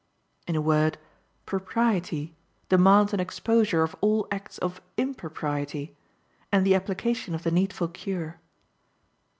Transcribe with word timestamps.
In 0.47 0.55
a 0.55 0.61
word, 0.61 0.97
propriety 1.45 2.35
demands 2.69 3.13
an 3.13 3.19
exposure 3.19 3.83
of 3.83 3.95
all 4.01 4.27
acts 4.31 4.57
of 4.57 4.81
impropriety, 4.97 5.95
and 6.51 6.65
the 6.65 6.73
application 6.73 7.35
of 7.35 7.43
the 7.43 7.51
needful 7.51 7.89
cure. 7.89 8.39